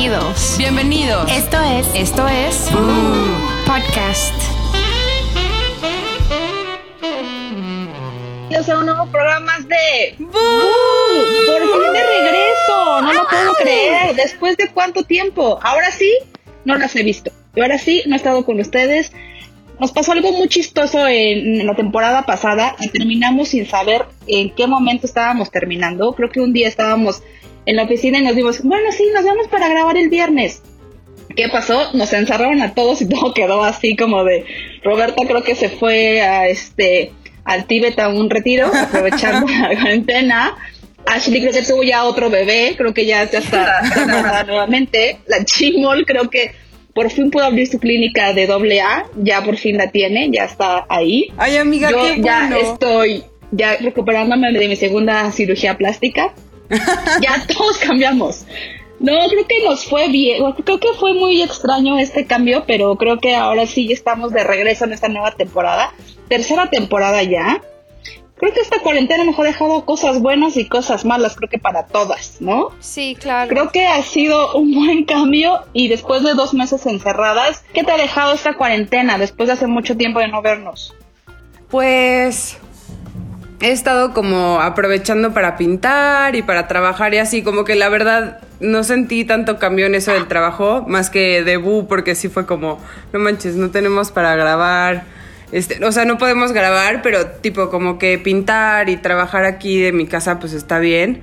[0.00, 0.56] Bienvenidos.
[0.56, 1.30] Bienvenidos.
[1.30, 1.86] Esto es.
[1.94, 2.70] Esto es.
[3.66, 4.34] Podcast.
[8.48, 10.14] Bienvenidos a un nuevo programa más de.
[10.16, 14.16] Por fin de regreso, no lo puedo creer.
[14.16, 15.58] ¿Después de cuánto tiempo?
[15.62, 16.10] Ahora sí,
[16.64, 17.30] no las he visto.
[17.54, 19.12] Y ahora sí, no he estado con ustedes.
[19.78, 24.66] Nos pasó algo muy chistoso en, la temporada pasada y terminamos sin saber en qué
[24.66, 26.14] momento estábamos terminando.
[26.14, 27.22] Creo que un día estábamos
[27.66, 30.62] en la oficina y nos dimos, bueno, sí, nos vamos para grabar el viernes.
[31.36, 31.92] ¿Qué pasó?
[31.92, 34.44] Nos encerraron a todos y todo quedó así como de
[34.82, 37.12] Roberta creo que se fue a este
[37.44, 40.56] al Tíbet a un retiro aprovechando la cuarentena.
[41.06, 45.18] Ashley creo que tuvo ya otro bebé, creo que ya, ya está nuevamente.
[45.26, 46.52] La Chimol creo que
[46.94, 50.44] por fin pudo abrir su clínica de doble A, ya por fin la tiene, ya
[50.44, 51.32] está ahí.
[51.38, 52.72] Ay, amiga, Yo qué ya bueno.
[52.72, 56.34] estoy ya recuperándome de mi segunda cirugía plástica.
[57.20, 58.46] ya todos cambiamos.
[59.00, 63.18] No, creo que nos fue bien, creo que fue muy extraño este cambio, pero creo
[63.18, 65.94] que ahora sí estamos de regreso en esta nueva temporada,
[66.28, 67.62] tercera temporada ya.
[68.36, 71.86] Creo que esta cuarentena nos ha dejado cosas buenas y cosas malas, creo que para
[71.86, 72.70] todas, ¿no?
[72.80, 73.48] Sí, claro.
[73.48, 77.92] Creo que ha sido un buen cambio y después de dos meses encerradas, ¿qué te
[77.92, 80.94] ha dejado esta cuarentena después de hace mucho tiempo de no vernos?
[81.70, 82.58] Pues
[83.60, 88.40] he estado como aprovechando para pintar y para trabajar y así, como que la verdad
[88.60, 92.78] no sentí tanto cambio en eso del trabajo, más que debut, porque sí fue como,
[93.12, 95.04] no manches, no tenemos para grabar.
[95.52, 99.92] Este, o sea, no podemos grabar, pero tipo como que pintar y trabajar aquí de
[99.92, 101.22] mi casa pues está bien.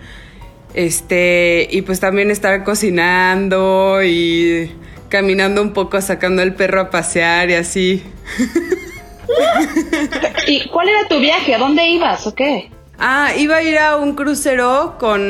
[0.73, 4.71] Este, y pues también estar cocinando y
[5.09, 8.03] caminando un poco, sacando al perro a pasear y así.
[10.47, 11.55] ¿Y cuál era tu viaje?
[11.55, 12.71] ¿A dónde ibas o qué?
[12.99, 15.21] Ah, iba a ir a un crucero con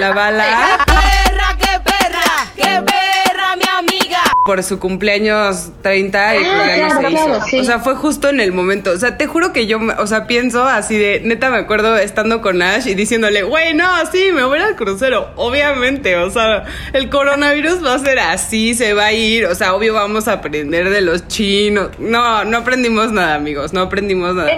[0.00, 3.93] la bala perra, qué perra, qué perra, mi amiga.
[4.44, 7.46] Por su cumpleaños 30 y pues ya claro, no se hizo.
[7.46, 7.60] sí.
[7.60, 8.90] O sea, fue justo en el momento.
[8.90, 12.42] O sea, te juro que yo, o sea, pienso así de, neta me acuerdo estando
[12.42, 15.30] con Ash y diciéndole, güey, no, sí, me voy al crucero.
[15.36, 19.46] Obviamente, o sea, el coronavirus va a ser así, se va a ir.
[19.46, 21.90] O sea, obvio vamos a aprender de los chinos.
[21.98, 24.50] No, no aprendimos nada, amigos, no aprendimos nada.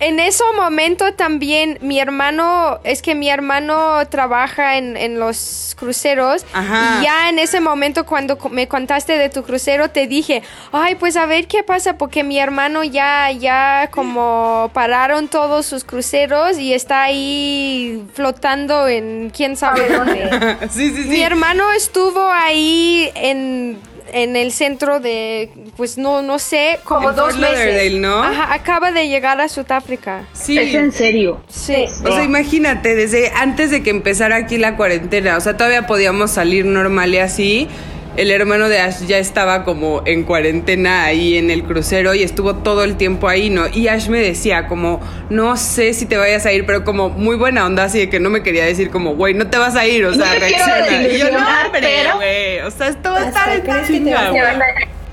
[0.00, 6.44] En ese momento también mi hermano, es que mi hermano trabaja en, en los cruceros.
[6.52, 7.00] Ajá.
[7.00, 11.16] Y ya en ese momento cuando me contaste de tu crucero te dije, ay, pues
[11.16, 16.72] a ver qué pasa porque mi hermano ya, ya como pararon todos sus cruceros y
[16.72, 20.58] está ahí flotando en quién sabe dónde.
[20.70, 21.08] sí, sí, sí.
[21.08, 23.78] Mi hermano estuvo ahí en,
[24.12, 27.92] en el centro de, pues no, no sé, como En dos meses.
[27.94, 28.22] ¿no?
[28.22, 30.26] Ajá, acaba de llegar a Sudáfrica.
[30.32, 30.58] Sí.
[30.58, 31.40] ¿Es en serio?
[31.48, 31.86] Sí.
[32.04, 36.30] O sea, imagínate, desde antes de que empezara aquí la cuarentena, o sea, todavía podíamos
[36.30, 37.68] salir normal y así.
[38.16, 42.56] El hermano de Ash ya estaba como en cuarentena ahí en el crucero y estuvo
[42.56, 43.68] todo el tiempo ahí, ¿no?
[43.72, 45.00] Y Ash me decía como,
[45.30, 48.18] no sé si te vayas a ir, pero como muy buena onda, así de que
[48.20, 51.02] no me quería decir como, güey, no te vas a ir, o sea, No reacciona.
[51.08, 53.48] Y yo, no, pero- güey, o sea, esto va a estar
[53.90, 54.60] en.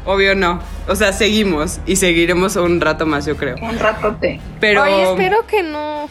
[0.05, 0.61] Obvio no.
[0.87, 3.57] O sea, seguimos y seguiremos un rato más, yo creo.
[3.61, 4.39] Un ratote.
[4.61, 4.83] Pero...
[4.83, 6.09] Oye, espero que no.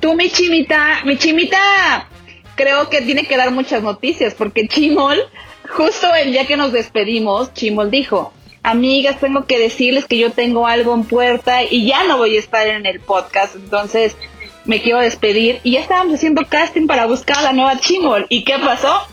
[0.00, 2.08] Tú, mi chimita, mi chimita,
[2.56, 5.18] creo que tiene que dar muchas noticias porque Chimol,
[5.68, 8.32] justo el día que nos despedimos, Chimol dijo,
[8.62, 12.40] amigas, tengo que decirles que yo tengo algo en puerta y ya no voy a
[12.40, 14.16] estar en el podcast, entonces
[14.64, 18.26] me quiero despedir y ya estábamos haciendo casting para buscar a la nueva Chimol.
[18.28, 19.06] ¿Y qué pasó?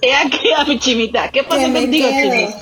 [0.00, 1.30] He aquí a mi chimita.
[1.30, 2.08] ¿Qué pasó Que contigo.
[2.08, 2.54] Chimol?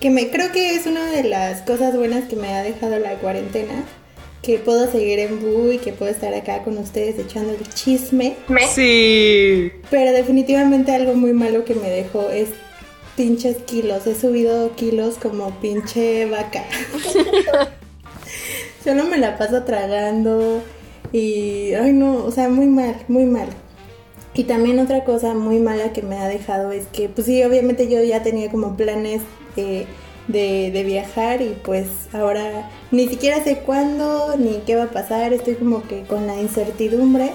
[0.00, 3.14] Que me creo que es una de las cosas buenas que me ha dejado la
[3.14, 3.84] cuarentena.
[4.42, 8.36] Que puedo seguir en Bu y que puedo estar acá con ustedes echando el chisme.
[8.74, 9.70] Sí.
[9.88, 12.48] Pero definitivamente algo muy malo que me dejó es
[13.16, 14.06] pinches kilos.
[14.06, 16.64] He subido kilos como pinche vaca.
[18.84, 20.60] Solo me la paso tragando
[21.12, 23.48] y, ay no, o sea, muy mal, muy mal.
[24.34, 27.88] Y también otra cosa muy mala que me ha dejado es que, pues sí, obviamente
[27.88, 29.20] yo ya tenía como planes
[29.56, 29.86] eh,
[30.28, 35.32] de, de viajar y pues ahora ni siquiera sé cuándo ni qué va a pasar,
[35.32, 37.30] estoy como que con la incertidumbre,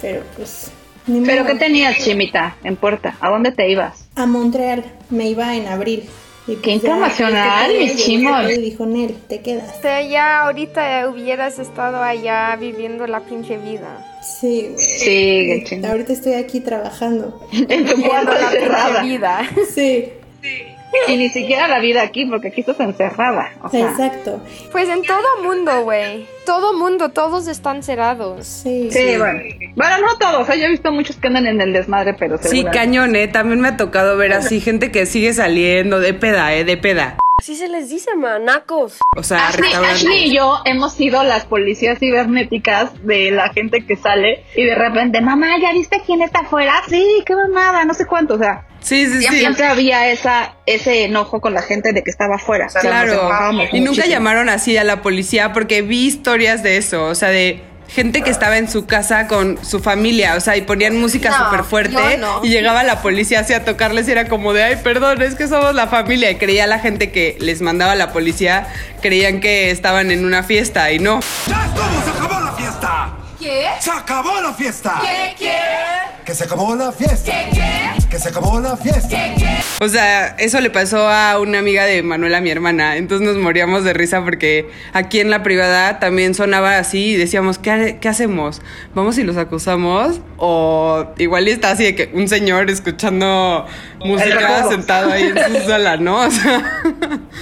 [0.00, 0.70] pero pues...
[1.06, 3.16] Ni ¿Pero qué tenías, chimita, en puerta?
[3.20, 4.04] ¿A dónde te ibas?
[4.14, 6.08] A Montreal, me iba en abril.
[6.46, 8.50] Y Qué ya, internacional, mi chimol.
[8.50, 9.78] Y dijo, Nel, te quedas.
[9.78, 14.04] O sea, ya ahorita hubieras estado allá viviendo la pinche vida.
[14.22, 15.64] Sí, güey.
[15.66, 15.80] Sí.
[15.84, 17.48] Ahorita estoy aquí trabajando.
[17.68, 19.02] En tu cuarto la pinche encerrada.
[19.02, 19.40] vida.
[19.74, 20.04] Sí.
[21.08, 23.52] Y ni siquiera la vida aquí, porque aquí estás encerrada.
[23.62, 24.40] O sea, Exacto.
[24.70, 26.26] Pues en todo mundo, güey.
[26.46, 28.46] Todo mundo, todos están cerrados.
[28.46, 28.88] Sí.
[28.90, 29.40] Sí, bueno.
[29.74, 30.48] Bueno, no todos.
[30.48, 30.58] ¿eh?
[30.58, 33.28] Yo he visto muchos que andan en el desmadre, pero Sí, cañón, ¿eh?
[33.28, 36.64] También me ha tocado ver así gente que sigue saliendo de peda, ¿eh?
[36.64, 37.16] De peda.
[37.38, 39.00] Así se les dice, manacos.
[39.16, 39.72] O sea, Ashley.
[39.72, 44.74] Ashley y yo hemos sido las policías cibernéticas de la gente que sale y de
[44.74, 46.74] repente, mamá, ¿ya viste quién está afuera?
[46.88, 48.34] Sí, qué mamada, no sé cuánto.
[48.34, 49.38] O sea, Sí, sí, sí.
[49.38, 52.66] siempre había esa, ese enojo con la gente de que estaba afuera.
[52.66, 53.12] O sea, nos Claro.
[53.72, 54.06] Y nunca muchísimo.
[54.06, 58.30] llamaron así a la policía porque vi historias de eso, o sea, de gente que
[58.30, 62.16] estaba en su casa con su familia, o sea, y ponían música No, súper fuerte
[62.16, 62.40] no.
[62.42, 65.46] y llegaba la policía así a tocarles y era como de, ay, perdón, es que
[65.46, 66.30] somos la familia.
[66.30, 68.66] Y creía la gente que les mandaba la policía,
[69.02, 71.20] creían que estaban en una fiesta y no.
[71.48, 71.84] ¡Ya estuvo!
[72.02, 73.10] ¡Se acabó la fiesta!
[73.38, 73.66] ¿Qué?
[73.80, 74.94] ¡Se acabó la fiesta!
[75.02, 75.34] ¿Qué?
[75.38, 75.52] ¿Qué?
[76.24, 77.32] ¡Que se acabó la fiesta!
[78.08, 79.16] ¡Que se acabó la fiesta!
[79.80, 82.96] O sea, eso le pasó a una amiga de Manuela, mi hermana.
[82.96, 87.58] Entonces nos moríamos de risa porque aquí en la privada también sonaba así y decíamos,
[87.58, 88.62] ¿qué, qué hacemos?
[88.94, 90.20] ¿Vamos y los acusamos?
[90.36, 93.66] O igual está así de que un señor escuchando
[94.04, 96.20] música sentado ahí en su sala, ¿no?
[96.26, 96.62] O sea,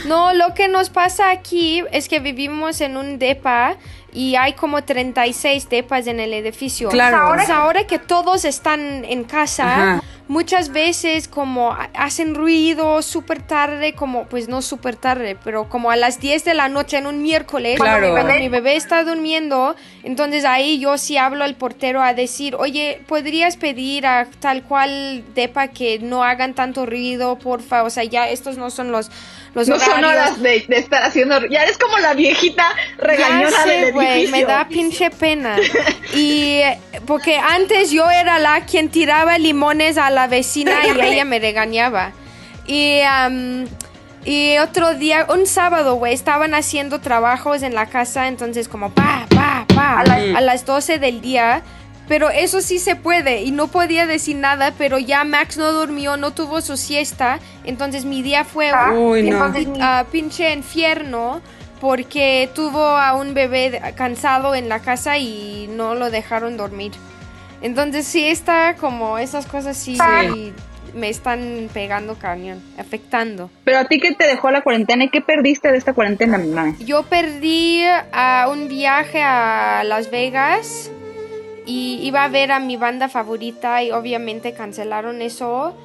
[0.06, 3.76] No, lo que nos pasa aquí es que vivimos en un depa
[4.12, 6.88] y hay como 36 depas en el edificio.
[6.88, 7.18] Claro.
[7.18, 10.02] Ahora, ahora que todos están en casa, Ajá.
[10.28, 15.90] muchas veces como ha- hacen ruido súper tarde, como pues no súper tarde, pero como
[15.90, 18.10] a las 10 de la noche en un miércoles, Claro.
[18.12, 19.74] cuando mi bebé está durmiendo,
[20.04, 25.24] entonces ahí yo sí hablo al portero a decir, oye, ¿podrías pedir a tal cual
[25.34, 27.82] depa que no hagan tanto ruido, porfa?
[27.82, 29.10] O sea, ya estos no son los,
[29.54, 31.44] los No son horas de, de estar haciendo.
[31.46, 32.68] Ya eres como la viejita
[32.98, 34.36] regañona Ya sé, del güey, edificio.
[34.36, 35.56] me da pinche pena.
[36.14, 36.60] Y
[37.06, 42.12] porque antes yo era la quien tiraba limones a la vecina y ella me regañaba.
[42.66, 43.00] Y,
[44.24, 49.26] y otro día, un sábado, güey, estaban haciendo trabajos en la casa, entonces como pa,
[49.34, 51.62] pa, pa, a, la- a las 12 del día.
[52.06, 56.16] Pero eso sí se puede y no podía decir nada, pero ya Max no durmió,
[56.16, 59.52] no tuvo su siesta, entonces mi día fue Uy, no.
[59.80, 61.40] ah, pinche infierno
[61.80, 66.90] porque tuvo a un bebé cansado en la casa y no lo dejaron dormir.
[67.62, 70.52] Entonces sí está como esas cosas sí, sí
[70.94, 73.50] me están pegando cañón, afectando.
[73.64, 76.48] Pero a ti, ¿qué te dejó la cuarentena y qué perdiste de esta cuarentena, mi
[76.48, 76.76] mami?
[76.84, 80.90] Yo perdí a un viaje a Las Vegas
[81.66, 85.76] y iba a ver a mi banda favorita y obviamente cancelaron eso.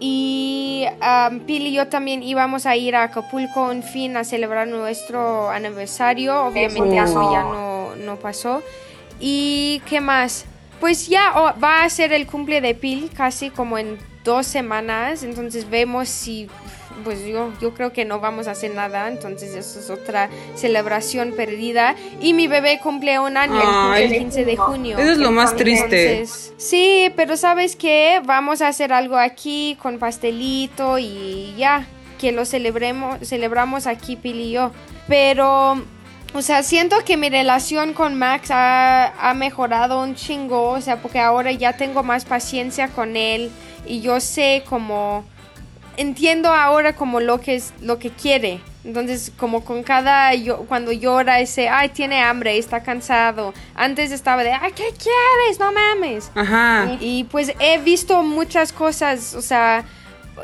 [0.00, 4.66] Y um, Pili y yo también íbamos a ir a Acapulco un fin a celebrar
[4.66, 6.46] nuestro aniversario.
[6.46, 8.62] Obviamente eso ya no, no pasó.
[9.20, 10.46] ¿Y qué más?
[10.80, 11.30] Pues ya
[11.62, 15.22] va a ser el cumple de Pil casi como en dos semanas.
[15.22, 16.48] Entonces vemos si
[17.02, 21.32] pues yo, yo creo que no vamos a hacer nada, entonces eso es otra celebración
[21.32, 21.96] perdida.
[22.20, 24.04] Y mi bebé cumple un año, Ay.
[24.04, 24.98] el 15 de junio.
[24.98, 26.24] Eso es lo más triste.
[26.56, 28.20] Sí, pero ¿sabes qué?
[28.24, 31.86] Vamos a hacer algo aquí con pastelito y ya,
[32.18, 34.70] que lo celebremos, celebramos aquí Pili y yo.
[35.08, 35.82] Pero,
[36.34, 41.00] o sea, siento que mi relación con Max ha, ha mejorado un chingo, o sea,
[41.00, 43.50] porque ahora ya tengo más paciencia con él
[43.86, 45.24] y yo sé como
[45.96, 48.60] entiendo ahora como lo que es lo que quiere.
[48.84, 53.54] Entonces, como con cada yo, cuando llora ese, ay, tiene hambre, está cansado.
[53.74, 55.58] Antes estaba de, ay, ¿qué quieres?
[55.58, 56.30] No mames.
[56.34, 56.96] Ajá.
[57.00, 59.84] Y pues he visto muchas cosas, o sea,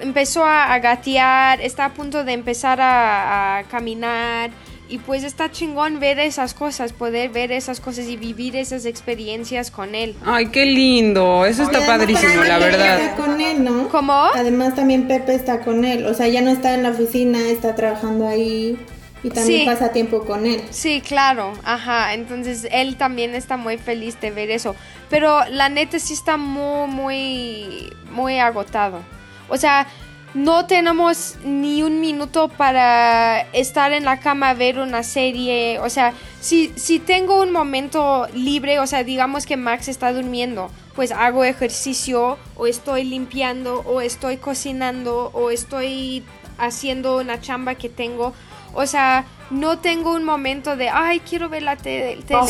[0.00, 4.50] empezó a, a gatear, está a punto de empezar a, a caminar.
[4.90, 9.70] Y pues está chingón ver esas cosas, poder ver esas cosas y vivir esas experiencias
[9.70, 10.16] con él.
[10.26, 11.47] Ay, qué lindo.
[11.47, 13.00] Eso está padrísimo, la verdad.
[13.00, 13.88] Está con él, ¿no?
[13.88, 14.12] ¿Cómo?
[14.35, 17.76] Además también Pepe está con él, o sea, ya no está en la oficina, está
[17.76, 18.76] trabajando ahí
[19.23, 19.66] y también Sí.
[19.66, 20.61] pasa tiempo con él.
[20.70, 22.14] Sí, claro, ajá.
[22.14, 24.75] Entonces él también está muy feliz de ver eso.
[25.09, 29.02] Pero la neta sí está muy, muy, muy agotado.
[29.49, 29.87] O sea,
[30.34, 35.78] no tenemos ni un minuto para estar en la cama a ver una serie.
[35.80, 40.70] O sea, si, si tengo un momento libre, o sea, digamos que Max está durmiendo,
[40.94, 46.25] pues hago ejercicio o estoy limpiando o estoy cocinando o estoy
[46.58, 48.32] haciendo una chamba que tengo.
[48.72, 52.40] O sea, no tengo un momento de, ay, quiero ver la te- tele.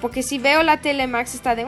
[0.00, 1.64] Porque si veo la tele, Max está de,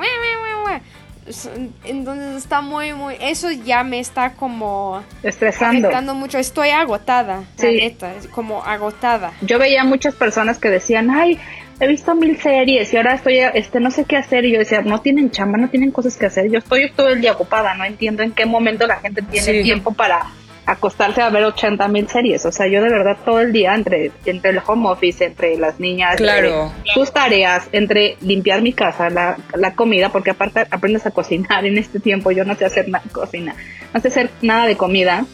[1.85, 5.87] Entonces está muy, muy, eso ya me está como Estresando.
[5.89, 6.39] afectando mucho.
[6.39, 7.77] Estoy agotada, la Sí.
[7.77, 9.33] neta, como agotada.
[9.41, 11.39] Yo veía muchas personas que decían, ay,
[11.81, 14.45] he visto mil series y ahora estoy, este, no sé qué hacer.
[14.45, 16.51] Y yo decía, no tienen chamba, no tienen cosas que hacer.
[16.51, 19.63] Yo estoy todo el día ocupada, no entiendo en qué momento la gente tiene Sí.
[19.63, 20.27] tiempo para
[20.67, 22.45] acostarse a ver 80 mil series.
[22.47, 25.81] O sea, yo de verdad todo el día entre, entre el home office, entre las
[25.81, 26.71] niñas, Claro.
[26.79, 31.65] entre sus tareas, entre limpiar mi casa, la, la comida, porque aparte aprendes a cocinar
[31.67, 32.31] en este tiempo.
[32.31, 33.55] Yo no sé hacer nada cocina,
[33.93, 35.25] no sé hacer nada de comida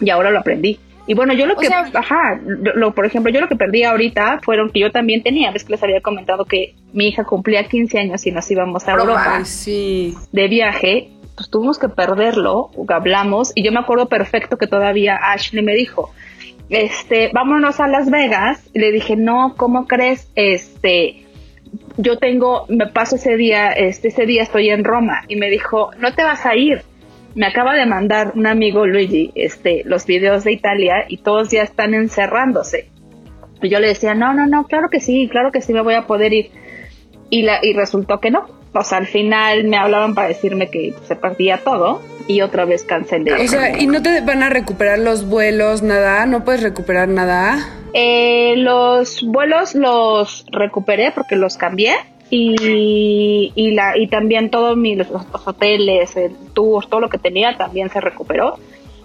[0.00, 0.80] y ahora lo aprendí.
[1.04, 3.56] Y bueno, yo lo O que, sea- ajá, lo, lo- por ejemplo, yo lo que
[3.56, 7.24] perdí ahorita fueron que yo también tenía, ves que les había comentado que mi hija
[7.24, 10.14] cumplía 15 años y nos íbamos a Europa sí.
[10.30, 15.62] de viaje, pues tuvimos que perderlo, hablamos, y yo me acuerdo perfecto que todavía Ashley
[15.62, 16.12] me dijo,
[16.68, 20.30] este, vámonos a Las Vegas, y le dije, no, ¿cómo crees?
[20.34, 21.26] Este,
[21.96, 25.90] yo tengo, me paso ese día, este, ese día estoy en Roma, y me dijo,
[25.98, 26.82] no te vas a ir.
[27.34, 31.62] Me acaba de mandar un amigo Luigi, este, los videos de Italia y todos ya
[31.62, 32.90] están encerrándose.
[33.62, 35.94] Y yo le decía, no, no, no, claro que sí, claro que sí me voy
[35.94, 36.50] a poder ir
[37.30, 38.61] y, la, y resultó que no.
[38.74, 42.84] O sea, al final me hablaban para decirme que se perdía todo y otra vez
[42.84, 43.34] cancelé.
[43.34, 46.24] O sea, ¿y no te van a recuperar los vuelos, nada?
[46.26, 47.58] ¿No puedes recuperar nada?
[47.92, 51.94] Eh, los vuelos los recuperé porque los cambié
[52.30, 57.18] y, y, la, y también todos mis, los, los hoteles, el tour, todo lo que
[57.18, 58.58] tenía también se recuperó.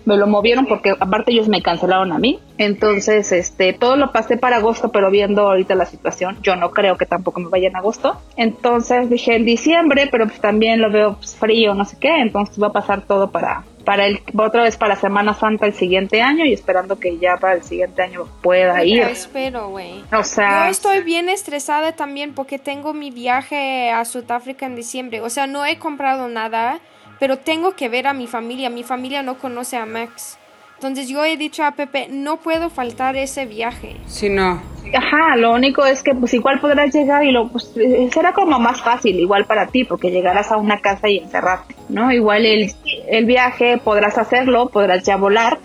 [0.07, 2.39] Me lo movieron porque aparte ellos me cancelaron a mí.
[2.57, 6.95] Entonces, este, todo lo pasé para agosto, pero viendo ahorita la situación, yo no creo
[6.95, 8.21] que tampoco me vaya en agosto.
[8.37, 12.21] Entonces dije en diciembre, pero pues también lo veo pues, frío, no sé qué.
[12.21, 16.21] Entonces va a pasar todo para, para el, otra vez para Semana Santa el siguiente
[16.21, 19.01] año y esperando que ya para el siguiente año pueda ir.
[19.01, 20.05] Yo espero, güey.
[20.17, 25.19] O sea, Yo estoy bien estresada también porque tengo mi viaje a Sudáfrica en diciembre.
[25.19, 26.79] O sea, no he comprado nada,
[27.19, 28.69] pero tengo que ver a mi familia.
[28.69, 30.38] Mi familia no conoce a Max.
[30.75, 33.95] Entonces yo he dicho a Pepe, no puedo faltar ese viaje.
[34.05, 34.62] Si no.
[34.93, 38.59] Ajá, lo único es que pues igual podrás llegar y lo pues eh, será como
[38.59, 42.12] más fácil igual para ti porque llegarás a una casa y encerrarte, ¿no?
[42.12, 42.71] Igual el,
[43.07, 45.57] el viaje podrás hacerlo, podrás ya volar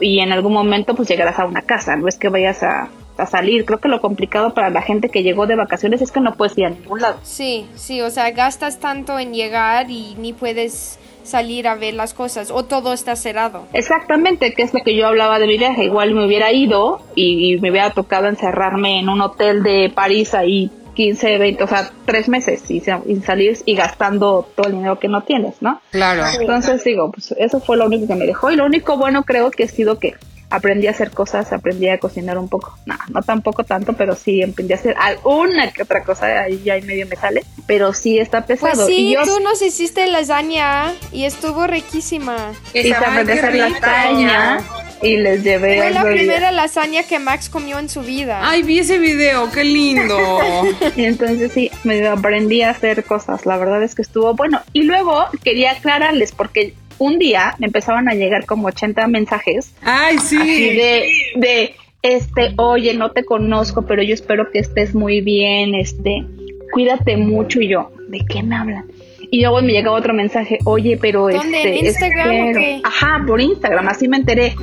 [0.00, 2.88] y en algún momento pues llegarás a una casa, no es que vayas a,
[3.18, 3.64] a salir.
[3.64, 6.56] Creo que lo complicado para la gente que llegó de vacaciones es que no puedes
[6.58, 7.18] ir a ningún lado.
[7.22, 12.14] Sí, sí, o sea, gastas tanto en llegar y ni puedes salir a ver las
[12.14, 13.64] cosas o todo está cerrado.
[13.72, 15.84] Exactamente, que es lo que yo hablaba de mi viaje.
[15.84, 20.34] Igual me hubiera ido y, y me hubiera tocado encerrarme en un hotel de París
[20.34, 24.98] ahí 15, 20, o sea, tres meses y, y salir y gastando todo el dinero
[24.98, 25.80] que no tienes, ¿no?
[25.90, 26.24] Claro.
[26.40, 29.50] Entonces digo, pues eso fue lo único que me dejó y lo único bueno creo
[29.50, 30.14] que ha sido que
[30.50, 34.42] aprendí a hacer cosas, aprendí a cocinar un poco, no, no tampoco tanto, pero sí
[34.42, 38.18] aprendí a hacer alguna que otra cosa, ahí ya en medio me sale, pero sí
[38.18, 38.74] está pesado.
[38.74, 42.52] Pues sí, y yo tú nos hiciste lasaña y estuvo riquísima.
[42.72, 44.58] y aprendí a hacer lasaña
[45.02, 48.40] y les llevé Fue la primera lasaña que Max comió en su vida.
[48.42, 50.16] Ay, vi ese video, qué lindo.
[50.96, 53.44] Y entonces sí, me aprendí a hacer cosas.
[53.44, 54.60] La verdad es que estuvo bueno.
[54.72, 60.16] Y luego quería aclararles porque un día me empezaban a llegar como 80 mensajes Ay,
[60.16, 60.76] así sí.
[60.76, 66.24] de, de este, oye, no te conozco, pero yo espero que estés muy bien, este,
[66.72, 67.60] cuídate mucho.
[67.60, 68.84] Y yo, ¿de qué me hablan?
[69.30, 71.56] Y luego me llegaba otro mensaje, oye, pero ¿Dónde?
[71.58, 72.80] este, ¿En Instagram o espero- qué?
[72.84, 74.54] Ajá, por Instagram, así me enteré.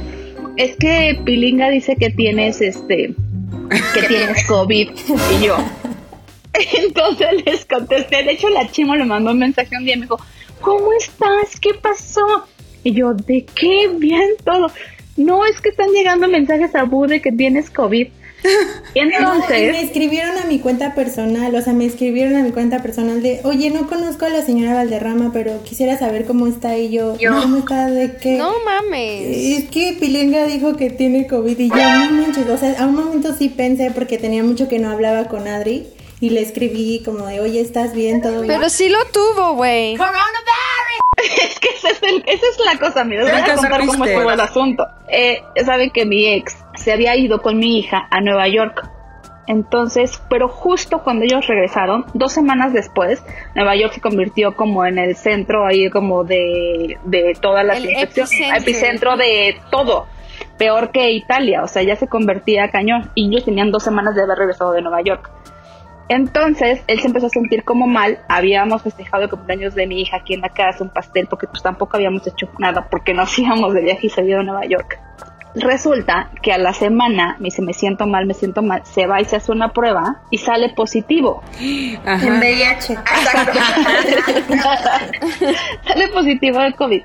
[0.56, 3.14] Es que Pilinga dice que tienes este,
[3.94, 4.90] que tienes COVID.
[5.42, 5.58] Y yo,
[6.82, 8.24] entonces les contesté.
[8.24, 10.20] De hecho, la chimo le mandó un mensaje un día y me dijo,
[10.64, 11.60] ¿cómo estás?
[11.62, 12.46] ¿Qué pasó?
[12.84, 13.90] Y yo, ¿de qué?
[13.96, 14.72] Bien todo.
[15.16, 18.08] No, es que están llegando mensajes a Bu de que tienes COVID.
[18.94, 22.44] Y No, y me entonces, escribieron a mi cuenta personal, o sea, me escribieron a
[22.44, 26.48] mi cuenta personal de, oye, no conozco a la señora Valderrama, pero quisiera saber cómo
[26.48, 26.78] está.
[26.78, 27.88] Y yo, ¿cómo está?
[27.90, 28.38] ¿De qué?
[28.38, 29.62] No mames.
[29.62, 32.96] Es que Pilenga dijo que tiene COVID y yo, no manches, o sea, a un
[32.96, 35.88] momento sí pensé porque tenía mucho que no hablaba con Adri
[36.24, 38.22] y le escribí como de, oye, ¿estás bien?
[38.22, 38.48] ¿Todo bien?
[38.48, 39.96] Pero sí lo tuvo, güey.
[41.18, 44.06] es que esa es, el- esa es la cosa, mira, les voy a contar cómo
[44.06, 44.88] estuvo el asunto.
[45.10, 48.90] Eh, saben que mi ex se había ido con mi hija a Nueva York.
[49.48, 53.22] Entonces, pero justo cuando ellos regresaron, dos semanas después,
[53.54, 57.90] Nueva York se convirtió como en el centro ahí como de, de todas las El
[57.92, 58.62] infecciones, epicentro.
[58.62, 60.08] epicentro de todo.
[60.58, 63.12] Peor que Italia, o sea, ya se convertía a cañón.
[63.16, 65.30] Y ellos tenían dos semanas de haber regresado de Nueva York.
[66.10, 68.20] Entonces, él se empezó a sentir como mal.
[68.28, 71.64] Habíamos festejado el cumpleaños de mi hija aquí en la casa, un pastel, porque pues
[71.64, 75.00] tampoco habíamos hecho nada, porque nos íbamos de viaje y se a Nueva York.
[75.56, 79.22] Resulta que a la semana me dice, me siento mal, me siento mal, se va
[79.22, 81.44] y se hace una prueba y sale positivo.
[82.06, 82.26] Ajá.
[82.26, 82.96] VIH.
[85.88, 87.04] sale positivo de COVID.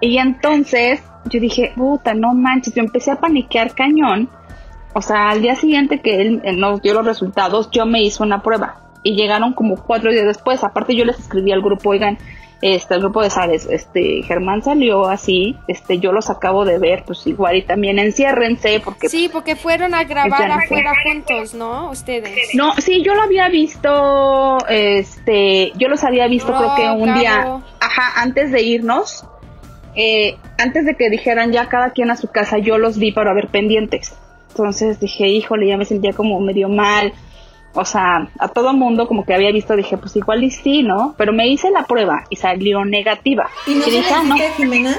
[0.00, 4.28] Y entonces yo dije, puta, no manches, yo empecé a paniquear cañón.
[4.94, 8.42] O sea, al día siguiente que él nos dio los resultados, yo me hice una
[8.42, 8.80] prueba.
[9.02, 10.62] Y llegaron como cuatro días después.
[10.62, 12.18] Aparte yo les escribí al grupo, oigan,
[12.62, 17.02] este, el grupo de Sales, este, Germán salió así, este, yo los acabo de ver,
[17.04, 19.08] pues igual y también enciérrense porque...
[19.08, 20.64] Sí, porque fueron a grabar fue.
[20.64, 21.90] afuera juntos, ¿no?
[21.90, 22.54] Ustedes.
[22.54, 27.60] No, sí, yo lo había visto, este, yo los había visto creo que un día,
[27.80, 29.26] ajá, antes de irnos,
[29.96, 33.34] eh, antes de que dijeran ya cada quien a su casa, yo los vi para
[33.34, 34.14] ver pendientes.
[34.52, 37.14] Entonces dije, híjole, ya me sentía como medio mal.
[37.74, 41.14] O sea, a todo mundo como que había visto, dije, pues igual y sí, ¿no?
[41.16, 43.48] Pero me hice la prueba y salió negativa.
[43.66, 44.34] ¿Y no dije, "Ah, no".
[44.34, 44.94] a Jimena?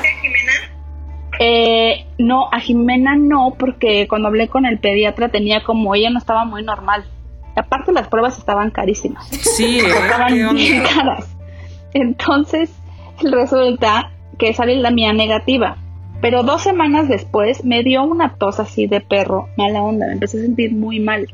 [1.40, 6.18] Eh, no, a Jimena no, porque cuando hablé con el pediatra tenía como, ella no
[6.18, 7.06] estaba muy normal.
[7.56, 9.28] Aparte las pruebas estaban carísimas.
[9.28, 9.84] Sí, ¿eh?
[9.88, 11.28] estaban ¿Qué bien caras.
[11.94, 12.72] Entonces
[13.22, 15.78] resulta que sale la mía negativa.
[16.24, 20.38] Pero dos semanas después me dio una tos así de perro, mala onda, me empecé
[20.40, 21.28] a sentir muy mal.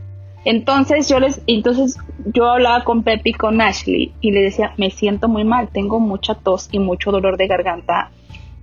[0.46, 1.98] Entonces yo les, entonces
[2.34, 6.00] yo hablaba con Pepe y con Ashley y le decía, me siento muy mal, tengo
[6.00, 8.10] mucha tos y mucho dolor de garganta.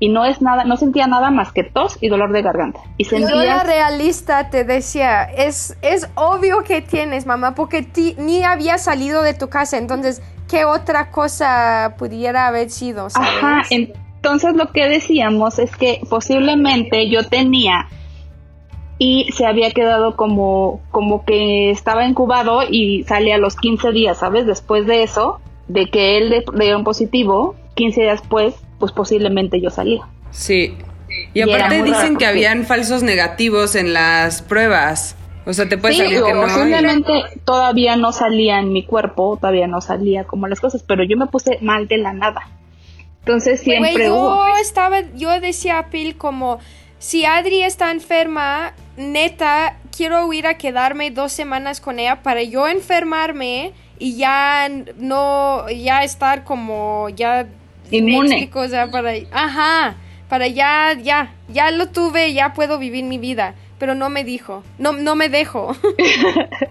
[0.01, 2.81] Y no es nada, no sentía nada más que tos y dolor de garganta.
[2.99, 8.15] Y Yo la sentía realista te decía, es, es obvio que tienes, mamá, porque ti-
[8.19, 13.09] ni había salido de tu casa, entonces, ¿qué otra cosa pudiera haber sido?
[13.11, 13.29] ¿sabes?
[13.43, 13.63] Ajá,
[14.27, 17.87] entonces lo que decíamos es que posiblemente yo tenía
[18.99, 24.19] y se había quedado como, como que estaba incubado y sale a los 15 días,
[24.19, 24.45] ¿sabes?
[24.45, 29.71] Después de eso, de que él le un positivo, 15 días después, pues posiblemente yo
[29.71, 30.09] salía.
[30.31, 30.75] Sí.
[31.33, 35.15] Y Y aparte raro dicen que habían falsos negativos en las pruebas.
[35.45, 36.43] O sea, te puede Sí, salir que no.
[36.43, 37.13] posiblemente
[37.45, 41.27] todavía no salía en mi cuerpo, todavía no salía como las cosas, pero yo me
[41.29, 42.41] puse mal de la nada.
[43.27, 44.47] Entonces siempre hubo.
[44.47, 46.61] yo estaba, yo decía a Pil como,
[47.01, 52.69] si Adri está enferma, neta, quiero ir a quedarme dos semanas con ella para yo
[52.69, 57.49] enfermarme y ya no, ya estar como, ya...
[57.91, 58.49] Inmune.
[58.55, 59.97] o sea, para, ajá,
[60.29, 63.57] para ya, ya, ya lo tuve, ya puedo vivir mi vida.
[63.79, 65.77] Pero no me dijo, no, no me dejo.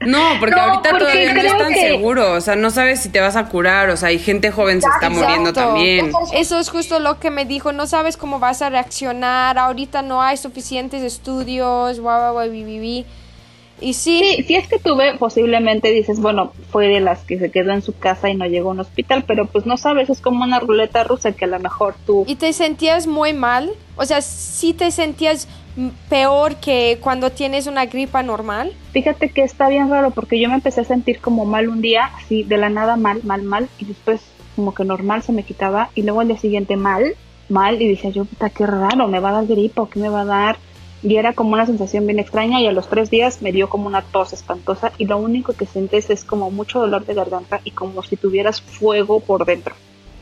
[0.05, 2.33] No, porque No, ahorita porque todavía no es tan que- seguro.
[2.33, 3.89] O sea, no sabes si te vas a curar.
[3.89, 6.11] O sea, hay gente joven se está muriendo también.
[6.33, 7.71] Eso es justo lo que me dijo.
[7.71, 9.57] No sabes cómo vas a reaccionar.
[9.57, 11.99] Ahorita no hay suficientes estudios.
[11.99, 13.05] Guau, guau, guau.
[13.81, 17.51] Y sí, Sí, si es que tuve, posiblemente dices, bueno, fue de las que se
[17.51, 20.21] quedó en su casa y no llegó a un hospital, pero pues no sabes, es
[20.21, 22.23] como una ruleta rusa que a lo mejor tú...
[22.25, 23.69] y te sentías muy mal.
[23.97, 25.49] O sea, sí te sentías
[26.09, 28.73] peor que cuando tienes una gripa normal.
[28.91, 32.11] Fíjate que está bien raro porque yo me empecé a sentir como mal un día,
[32.15, 34.21] así de la nada mal, mal, mal, y después
[34.55, 37.15] como que normal se me quitaba y luego al día siguiente mal,
[37.49, 40.09] mal, y decía yo, puta, qué raro, me va a dar gripa o qué me
[40.09, 40.57] va a dar.
[41.03, 43.85] Y era como una sensación bien extraña y a los tres días me dio como
[43.85, 47.71] una tos espantosa y lo único que sientes es como mucho dolor de garganta y
[47.71, 49.75] como si tuvieras fuego por dentro.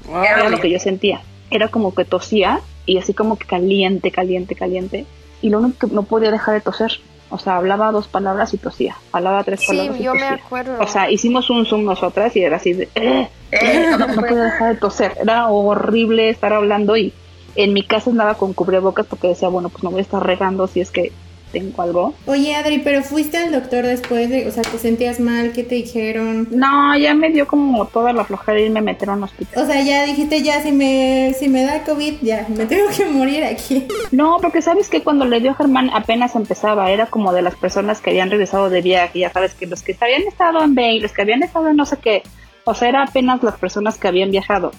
[0.09, 1.21] Era lo que yo sentía.
[1.49, 5.05] Era como que tosía y así como que caliente, caliente, caliente.
[5.43, 6.99] Y lo único que no podía dejar de toser.
[7.29, 8.95] O sea, hablaba dos palabras y tosía.
[9.11, 10.35] Hablaba tres Sí, palabras y yo me tosía.
[10.35, 10.75] acuerdo.
[10.79, 12.89] O sea, hicimos un zoom nosotras y era así de...
[12.95, 15.17] "Eh, eh", no, no podía dejar de toser.
[15.21, 17.11] Era horrible estar hablando y
[17.55, 20.65] en mi casa andaba con cubrebocas porque decía, bueno, pues no voy a estar regando
[20.67, 21.11] si es que
[21.53, 22.13] tengo algo.
[22.25, 25.75] Oye, Adri, pero fuiste al doctor después de, o sea, te sentías mal, ¿qué te
[25.75, 26.47] dijeron?
[26.51, 29.63] No, ya me dio como toda la flojera y me metieron a un hospital.
[29.63, 33.05] O sea, ya dijiste, ya, si me, si me da COVID, ya, me tengo que
[33.05, 33.87] morir aquí.
[34.11, 37.55] No, porque sabes que cuando le dio a Germán apenas empezaba, era como de las
[37.55, 40.99] personas que habían regresado de viaje, ya sabes que los que habían estado en Bay,
[40.99, 42.23] los que habían estado en no sé qué,
[42.63, 44.71] o sea, era apenas las personas que habían viajado.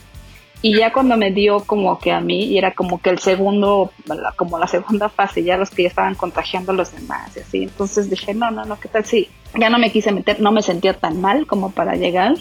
[0.67, 3.93] Y ya cuando me dio como que a mí, y era como que el segundo,
[4.37, 7.63] como la segunda fase, ya los que ya estaban contagiando a los demás y así.
[7.65, 9.29] Entonces dije, no, no, no, ¿qué tal si?
[9.59, 12.37] Ya no me quise meter, no me sentía tan mal como para llegar,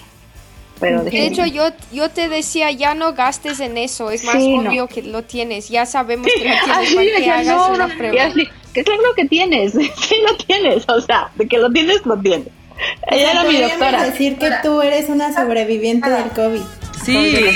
[0.80, 4.10] pero De hecho, yo, yo te decía, ya no gastes en eso.
[4.10, 4.70] Es más Sí, no.
[4.70, 5.70] obvio que lo tienes.
[5.70, 6.78] Ya sabemos que lo tienes.
[6.78, 8.24] Así ¿Para de que hagas no, una no, y prueba?
[8.24, 12.18] así, que claro que tienes, sí lo tienes, o sea, de que lo tienes, lo
[12.20, 12.48] tienes.
[12.48, 14.04] O Ella sea, era mi doctora.
[14.06, 16.62] decir que tú eres una sobreviviente del COVID.
[17.04, 17.56] Sí.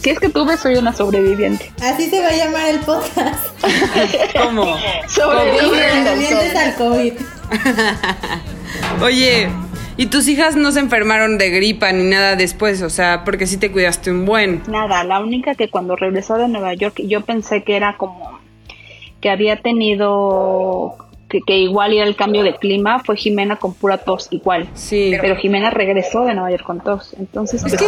[0.00, 1.72] Si es que tuve, soy una sobreviviente.
[1.82, 3.46] Así se va a llamar el podcast.
[4.42, 4.76] ¿Cómo?
[5.08, 7.12] Sobrevivientes al COVID.
[9.02, 9.48] Oye,
[9.96, 12.82] ¿y tus hijas no se enfermaron de gripa ni nada después?
[12.82, 14.62] O sea, porque sí te cuidaste un buen.
[14.68, 18.40] Nada, la única que cuando regresó de Nueva York yo pensé que era como
[19.20, 20.96] que había tenido
[21.30, 24.68] que, que igual era el cambio de clima, fue Jimena con pura tos igual.
[24.74, 25.12] Sí.
[25.20, 27.14] Pero Jimena regresó de Nueva York con tos.
[27.18, 27.86] Entonces, pues, sí,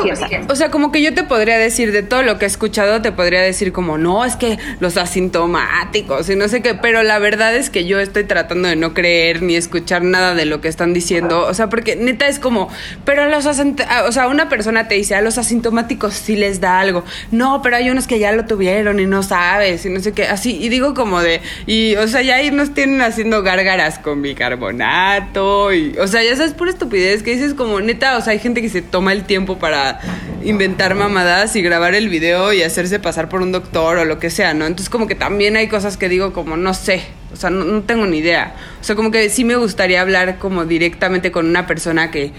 [0.49, 3.13] o sea, como que yo te podría decir de todo lo que he escuchado, te
[3.13, 7.55] podría decir como, no, es que los asintomáticos y no sé qué, pero la verdad
[7.55, 10.93] es que yo estoy tratando de no creer ni escuchar nada de lo que están
[10.95, 12.69] diciendo, o sea, porque neta es como,
[13.05, 16.37] pero a los asint- a- o sea, una persona te dice, a los asintomáticos sí
[16.37, 19.91] les da algo, no, pero hay unos que ya lo tuvieron y no sabes y
[19.91, 23.01] no sé qué, así, y digo como de, y, o sea, ya ahí nos tienen
[23.03, 28.18] haciendo gárgaras con bicarbonato y, o sea, ya sabes, pura estupidez que dices como, neta,
[28.18, 30.01] o sea, hay gente que se toma el tiempo para
[30.45, 34.29] inventar mamadas y grabar el video y hacerse pasar por un doctor o lo que
[34.29, 34.66] sea, ¿no?
[34.66, 37.83] Entonces como que también hay cosas que digo como, no sé, o sea, no, no
[37.83, 38.55] tengo ni idea.
[38.81, 42.33] O sea, como que sí me gustaría hablar como directamente con una persona que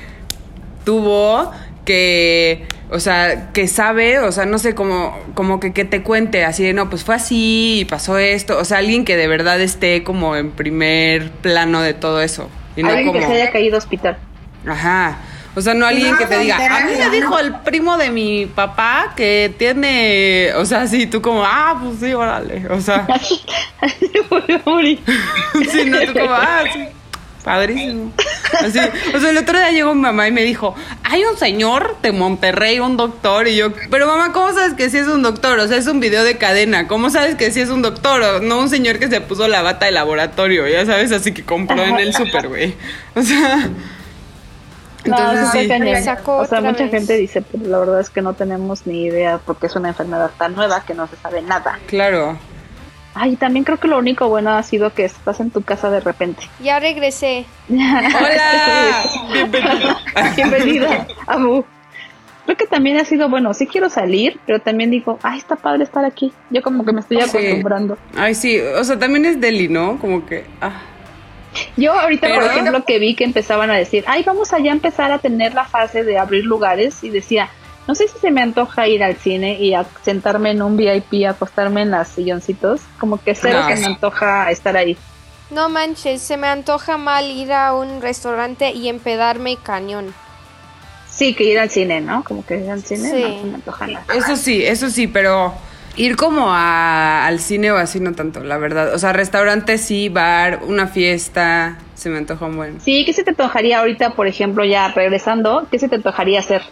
[0.85, 1.51] tuvo,
[1.85, 6.45] que, o sea, que sabe, o sea, no sé, como, como que, que te cuente
[6.45, 9.59] así de, no, pues fue así y pasó esto, o sea, alguien que de verdad
[9.59, 12.49] esté como en primer plano de todo eso.
[12.75, 14.17] Y no alguien que como, se haya caído a hospital.
[14.67, 15.17] Ajá.
[15.55, 18.45] O sea, no alguien que te diga, a mí me dijo el primo de mi
[18.45, 23.39] papá que tiene, o sea, sí, tú como, ah, pues sí, órale, o sea, sí,
[25.85, 26.87] no, tú como, ah, sí,
[27.43, 28.11] padrísimo.
[28.59, 28.79] Así,
[29.15, 32.11] o sea, el otro día llegó mi mamá y me dijo, hay un señor de
[32.11, 35.59] Monterrey, un doctor, y yo, pero mamá, ¿cómo sabes que sí es un doctor?
[35.59, 38.21] O sea, es un video de cadena, ¿cómo sabes que sí es un doctor?
[38.21, 41.43] O no un señor que se puso la bata de laboratorio, ya sabes, así que
[41.43, 42.75] compró en el súper, güey.
[43.15, 43.69] O sea...
[45.05, 46.21] No, Entonces, eso sí.
[46.25, 46.91] O sea, mucha vez.
[46.91, 50.31] gente dice, pero la verdad es que no tenemos ni idea porque es una enfermedad
[50.37, 51.77] tan nueva que no se sabe nada.
[51.87, 52.37] Claro.
[53.15, 55.99] Ay, también creo que lo único bueno ha sido que estás en tu casa de
[55.99, 56.43] repente.
[56.63, 57.45] Ya regresé.
[57.69, 59.95] Hola, bienvenido.
[60.35, 61.63] Bienvenida, Amu.
[62.45, 63.53] Creo que también ha sido bueno.
[63.53, 66.33] Sí quiero salir, pero también digo, ay, está padre estar aquí.
[66.49, 67.23] Yo como que me estoy Sí.
[67.29, 67.97] acostumbrando.
[68.17, 69.97] Ay, sí, o sea, también es Deli, ¿no?
[69.99, 70.81] Como que, ah,
[71.77, 75.11] Yo ahorita, por ejemplo, que vi que empezaban a decir, ay, vamos allá a empezar
[75.11, 77.47] a tener la fase de abrir lugares y decía,
[77.87, 81.25] no sé si se me antoja ir al cine y a sentarme en un VIP,
[81.27, 83.67] acostarme en las silloncitos, como que cero No.
[83.67, 84.97] que me antoja estar ahí.
[85.51, 90.13] No manches, se me antoja mal ir a un restaurante y empedarme cañón.
[91.09, 92.23] Sí, que ir al cine, ¿no?
[92.23, 93.21] Como que ir al cine Sí.
[93.21, 94.05] no se me antoja nada.
[94.15, 95.53] eso sí, eso sí, pero
[95.95, 98.95] ir como a- al cine o así no tanto, la verdad.
[98.95, 102.81] O sea, restaurante sí, bar, una fiesta, se me antoja un buen.
[102.81, 105.67] Sí, ¿qué se te antojaría ahorita, por ejemplo, ya regresando?
[105.69, 106.63] ¿Qué se te antojaría hacer?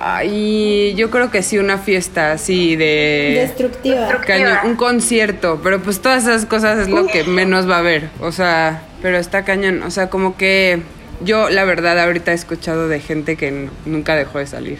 [0.00, 3.46] Ay, yo creo que sí, una fiesta así de...
[3.48, 4.20] Destructiva.
[4.24, 8.08] Cañón, un concierto, pero pues todas esas cosas es lo que menos va a haber,
[8.20, 10.82] o sea, pero está cañón, o sea, como que
[11.20, 14.78] yo la verdad ahorita he escuchado de gente que nunca dejó de salir,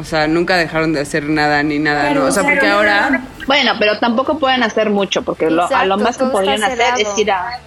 [0.00, 2.24] o sea, nunca dejaron de hacer nada ni nada, ¿no?
[2.24, 6.18] O sea, porque ahora, Bueno, pero tampoco pueden hacer mucho, porque lo, a lo más
[6.18, 7.60] que podrían hacer es ir a...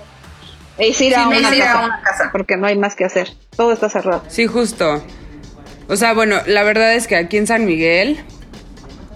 [0.78, 3.30] Es ir, a, Sí, una ir a casa, porque no hay más que hacer.
[3.56, 4.24] Todo está cerrado.
[4.28, 5.02] sí, justo,
[5.92, 8.18] o sea, bueno, la verdad es que aquí en San Miguel,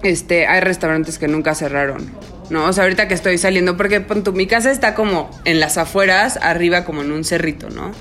[0.03, 2.11] este, hay restaurantes que nunca cerraron.
[2.49, 5.77] No, o sea, ahorita que estoy saliendo, porque tú, mi casa está como en las
[5.77, 7.93] afueras, arriba como en un cerrito, ¿no?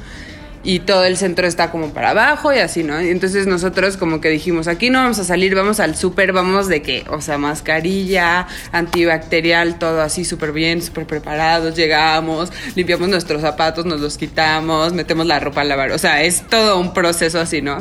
[0.64, 2.98] Y todo el centro está como para abajo y así, ¿no?
[2.98, 6.82] Entonces nosotros como que dijimos, aquí no vamos a salir, vamos al súper, vamos de
[6.82, 13.87] que, o sea, mascarilla, antibacterial, todo así súper bien, súper preparados, llegamos, limpiamos nuestros zapatos,
[13.87, 17.62] nos los quitamos, metemos la ropa a lavar, o sea, es todo un proceso así,
[17.62, 17.80] ¿no?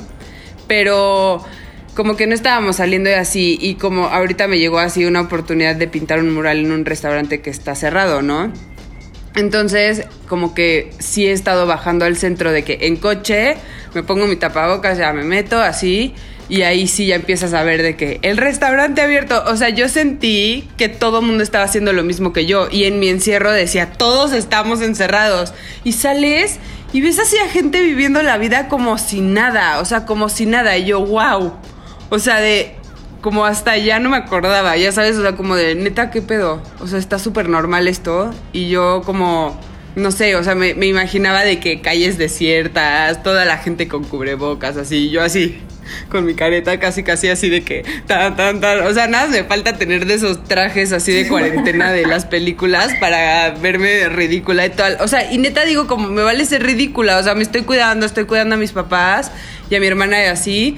[0.67, 1.43] Pero
[1.95, 5.75] como que no estábamos saliendo de así y como ahorita me llegó así una oportunidad
[5.75, 8.51] de pintar un mural en un restaurante que está cerrado, ¿no?
[9.35, 13.57] Entonces, como que sí he estado bajando al centro de que en coche
[13.93, 16.13] me pongo mi tapabocas, ya me meto así
[16.49, 19.87] y ahí sí ya empiezas a ver de que el restaurante abierto, o sea, yo
[19.89, 23.51] sentí que todo el mundo estaba haciendo lo mismo que yo y en mi encierro
[23.51, 26.59] decía, todos estamos encerrados y sales
[26.93, 30.45] y ves así a gente viviendo la vida como si nada, o sea, como si
[30.45, 31.53] nada y yo, wow,
[32.09, 32.75] o sea, de
[33.21, 36.61] como hasta ya no me acordaba, ya sabes, o sea, como de neta, ¿qué pedo?
[36.81, 38.31] O sea, está súper normal esto.
[38.51, 39.59] Y yo como,
[39.95, 44.03] no sé, o sea, me, me imaginaba de que calles desiertas, toda la gente con
[44.03, 45.61] cubrebocas, así, yo así,
[46.09, 48.81] con mi careta casi casi así de que, tan, tan, tan.
[48.85, 52.93] O sea, nada, me falta tener de esos trajes así de cuarentena de las películas
[52.99, 54.97] para verme ridícula y tal.
[55.01, 58.05] O sea, y neta digo, como me vale ser ridícula, o sea, me estoy cuidando,
[58.05, 59.31] estoy cuidando a mis papás
[59.69, 60.77] y a mi hermana y así.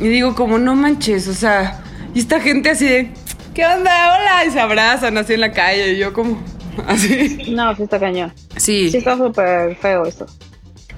[0.00, 1.80] Y digo, como, no manches, o sea,
[2.14, 3.10] y esta gente así de,
[3.54, 3.90] ¿qué onda?
[3.90, 6.42] Hola, y se abrazan así en la calle, y yo como,
[6.86, 7.44] así.
[7.50, 8.32] No, sí está cañón.
[8.56, 10.26] Sí, Sí está súper feo esto.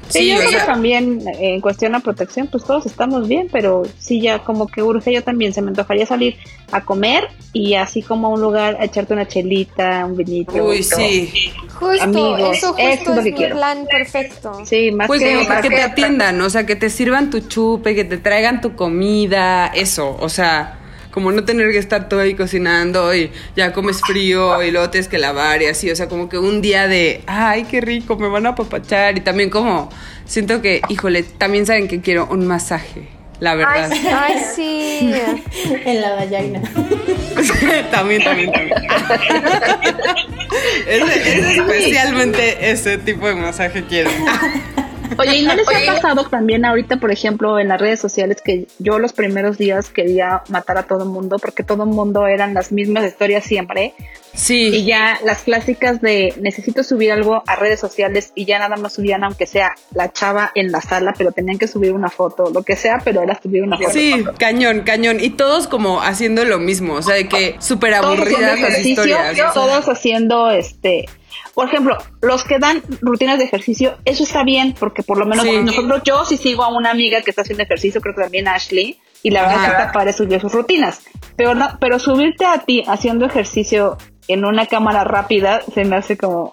[0.09, 3.27] Sí, Sí, yo creo sea- que también eh, en cuestión de protección, pues todos estamos
[3.29, 6.37] bien, pero sí ya como que urge yo también, se me antojaría salir
[6.73, 10.53] a comer y así como a un lugar a echarte una chelita, un vinito.
[10.65, 11.33] Uy, sí.
[11.75, 13.57] Justo, Amigos, eso justo es lo es, que mi quiero.
[13.57, 14.65] plan perfecto.
[14.65, 17.31] Sí, más Pues que, como más que que- te atiendan, o sea, que te sirvan
[17.31, 20.79] tu chupe, que te traigan tu comida, eso, o sea,
[21.17, 25.09] como no tener que estar todo ahí cocinando y ya comes frío y luego tienes
[25.09, 28.29] que lavar y así, o sea, como que un día de, ay, qué rico, me
[28.29, 29.89] van a apapachar y también como
[30.27, 33.09] siento que, híjole, también saben que quiero un masaje,
[33.41, 33.91] la verdad.
[33.91, 35.01] Ay, sí.
[35.87, 36.61] en la vagina.
[37.91, 38.77] también, también, también.
[40.87, 44.11] ese, ese especialmente ese tipo de masaje quiero.
[45.19, 48.67] Oye, ¿y no les ha pasado también ahorita, por ejemplo, en las redes sociales que
[48.79, 52.55] yo los primeros días quería matar a todo el mundo porque todo el mundo eran
[52.55, 53.95] las mismas historias siempre?
[53.99, 58.77] Y Sí, ya las clásicas de necesito subir algo a redes sociales y ya nada
[58.77, 62.51] más subían aunque sea la chava en la sala, pero tenían que subir una foto,
[62.53, 63.91] lo que sea, pero era subir una foto.
[63.91, 65.21] sí, cañón, cañón.
[65.21, 69.55] Y todos como haciendo lo mismo, o sea, de que súper aburridas las ejercicio, historias.
[69.55, 71.07] todos haciendo este
[71.55, 75.45] por ejemplo, los que dan rutinas de ejercicio, eso está bien, porque por lo menos
[75.45, 75.59] Sí.
[75.63, 78.99] nosotros, yo sí sigo a una amiga que está haciendo ejercicio, creo que también Ashley,
[79.23, 81.01] y la verdad es que está padre subir sus rutinas.
[81.37, 83.97] Pero, no- pero subirte a ti haciendo ejercicio
[84.29, 86.53] en una cámara rápida se me hace como...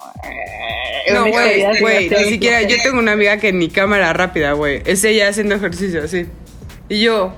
[1.07, 2.61] eh, No, güey, ni siquiera.
[2.63, 4.81] Yo tengo una amiga que ni cámara rápida, güey.
[4.85, 6.25] Es ella haciendo ejercicio, así.
[6.89, 7.33] Y yo,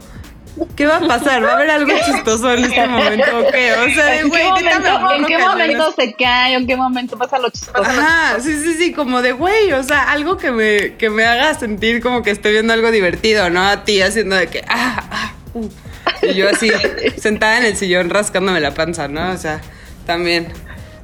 [0.75, 1.43] ¿qué va a pasar?
[1.43, 3.73] ¿Va a haber algo chistoso en este momento o qué?
[3.73, 5.51] O sea, ¿En qué neta me momento, aburro ¿en qué cañón.
[5.51, 6.53] momento se cae?
[6.53, 7.81] ¿En qué momento pasa lo chistoso?
[7.83, 11.53] Ajá, sí, sí, sí, como de, güey, o sea, algo que me, que me haga
[11.53, 13.61] sentir como que estoy viendo algo divertido, ¿no?
[13.65, 15.69] A ti haciendo de que, ah, ah, uh.
[16.21, 16.71] Y yo así,
[17.17, 19.31] sentada en el sillón rascándome la panza, ¿no?
[19.31, 19.61] O sea,
[20.05, 20.47] también.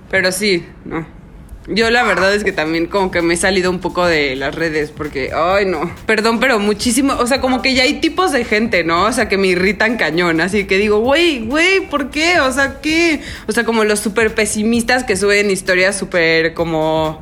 [0.10, 1.21] Pero sí, no.
[1.68, 4.56] Yo la verdad es que también como que me he salido un poco de las
[4.56, 8.46] redes porque, ay no, perdón, pero muchísimo, o sea, como que ya hay tipos de
[8.46, 9.04] gente, ¿no?
[9.04, 12.40] O sea, que me irritan cañón, así que digo, güey, güey, ¿por qué?
[12.40, 13.22] O sea, ¿qué?
[13.48, 17.22] O sea, como los súper pesimistas que suben historias súper como,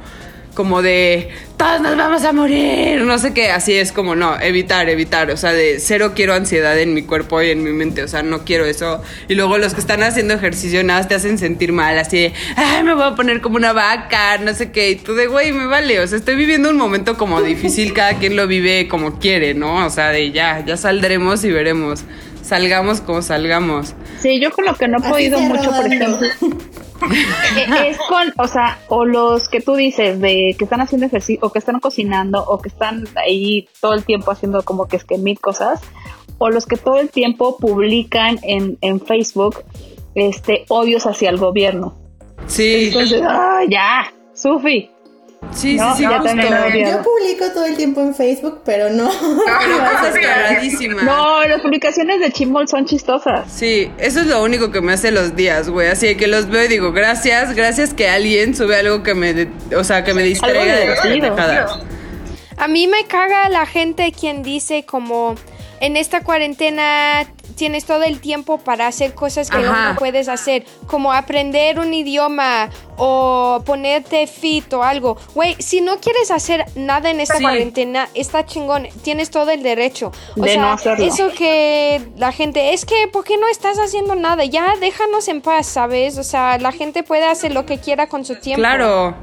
[0.59, 4.89] como de, todos nos vamos a morir, no sé qué, así es como, no, evitar,
[4.89, 8.09] evitar, o sea, de cero quiero ansiedad en mi cuerpo y en mi mente, o
[8.09, 9.01] sea, no quiero eso.
[9.29, 12.83] Y luego los que están haciendo ejercicio nada te hacen sentir mal, así de, ay,
[12.83, 15.65] me voy a poner como una vaca, no sé qué, y tú de, güey, me
[15.65, 19.53] vale, o sea, estoy viviendo un momento como difícil, cada quien lo vive como quiere,
[19.53, 19.85] ¿no?
[19.85, 22.03] O sea, de ya, ya saldremos y veremos.
[22.49, 23.93] Salgamos como salgamos.
[24.19, 26.19] Sí, yo con lo que no he Así podido mucho, por ejemplo,
[27.55, 31.45] eh, es con, o sea, o los que tú dices de que están haciendo ejercicio,
[31.45, 35.03] o que están cocinando, o que están ahí todo el tiempo haciendo como que es
[35.03, 35.79] que mil cosas,
[36.39, 39.63] o los que todo el tiempo publican en, en Facebook
[40.15, 41.99] este odios hacia el gobierno.
[42.47, 44.89] Sí, Entonces, ah, ya, Sufi.
[45.51, 46.89] Sí, no, sí, sí, odio.
[46.89, 49.09] Yo publico todo el tiempo en Facebook, pero no.
[50.21, 51.03] Cabradísimas.
[51.03, 53.51] No, las publicaciones de Chimol son chistosas.
[53.51, 55.87] Sí, eso es lo único que me hace los días, güey.
[55.87, 59.83] Así que los veo y digo, gracias, gracias que alguien sube algo que me, o
[59.83, 61.79] sea, que me distraiga de las pendejadas.
[62.57, 65.35] A mí me caga la gente quien dice como
[65.79, 67.25] en esta cuarentena
[67.59, 69.89] tienes todo el tiempo para hacer cosas que Ajá.
[69.91, 75.17] no puedes hacer, como aprender un idioma o ponerte fit o algo.
[75.35, 77.43] Güey, si no quieres hacer nada en esta Sí.
[77.43, 80.11] cuarentena, está chingón, tienes todo el derecho.
[80.37, 81.05] O De sea, no hacerlo.
[81.05, 84.45] eso que la gente, es que, ¿por qué no estás haciendo nada?
[84.45, 86.17] Ya déjanos en paz, ¿sabes?
[86.17, 88.61] O sea, la gente puede hacer lo que quiera con su tiempo.
[88.61, 89.15] Claro.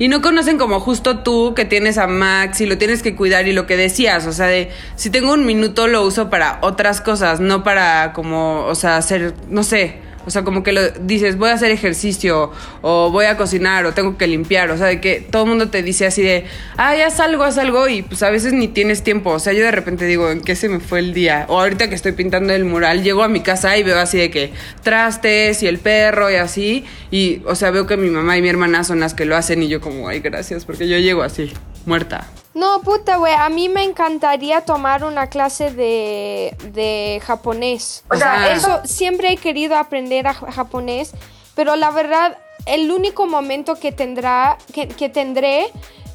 [0.00, 3.46] Y no conocen como justo tú que tienes a Max y lo tienes que cuidar
[3.46, 7.02] y lo que decías, o sea, de si tengo un minuto lo uso para otras
[7.02, 11.36] cosas, no para como, o sea, hacer, no sé, o sea, como que lo dices,
[11.36, 12.52] voy a hacer ejercicio
[12.82, 15.68] o voy a cocinar o tengo que limpiar, o sea, de que todo el mundo
[15.68, 16.44] te dice así de,
[16.76, 19.64] ay, haz algo, haz algo y pues a veces ni tienes tiempo, o sea, yo
[19.64, 21.46] de repente digo, ¿en qué se me fue el día?
[21.48, 24.30] O ahorita que estoy pintando el mural, llego a mi casa y veo así de
[24.30, 24.52] que
[24.82, 28.48] trastes y el perro y así, y o sea, veo que mi mamá y mi
[28.48, 31.52] hermana son las que lo hacen y yo como, ay, gracias, porque yo llego así,
[31.86, 32.26] muerta.
[32.60, 38.04] No, puta, güey, a mí me encantaría tomar una clase de, de japonés.
[38.10, 38.52] O sea, Ajá.
[38.52, 41.12] eso, siempre he querido aprender a ja- japonés,
[41.54, 45.66] pero la verdad, el único momento que tendrá, que, que tendré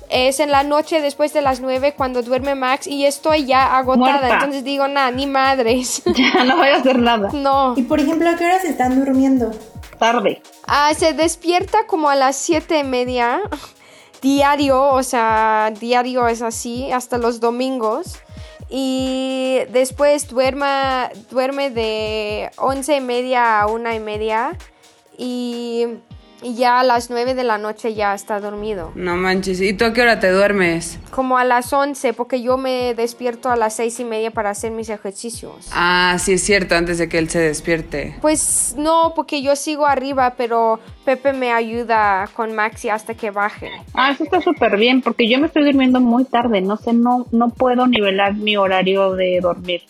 [0.09, 4.11] es en la noche después de las nueve cuando duerme Max y estoy ya agotada.
[4.19, 4.33] Muerta.
[4.35, 6.03] Entonces digo, nada, ni madres.
[6.15, 7.29] Ya no voy a hacer nada.
[7.33, 7.73] no.
[7.75, 9.49] Y por ejemplo, ¿a qué horas están durmiendo?
[9.97, 10.43] Tarde.
[10.67, 13.41] Ah, se despierta como a las siete y media
[14.25, 18.17] diario, o sea, diario es así, hasta los domingos.
[18.71, 24.57] Y después duerma, duerme de once y media a una y media.
[25.15, 25.85] Y,
[26.45, 28.91] y ya a las 9 de la noche ya está dormido.
[28.93, 29.59] No manches.
[29.61, 30.99] ¿Y tú a qué hora te duermes?
[31.09, 34.71] Como a las 11, porque yo me despierto a las seis y media para hacer
[34.71, 35.67] mis ejercicios.
[35.71, 38.15] Ah, sí es cierto, antes de que él se despierte.
[38.21, 43.71] Pues no, porque yo sigo arriba, pero Pepe me ayuda con Maxi hasta que baje.
[43.95, 47.25] Ah, eso está súper bien, porque yo me estoy durmiendo muy tarde, no sé, no,
[47.31, 49.81] no puedo nivelar mi horario de dormir.